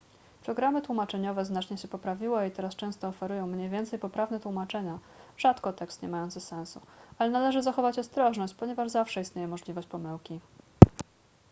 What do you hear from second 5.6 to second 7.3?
tekst nie mający sensu ale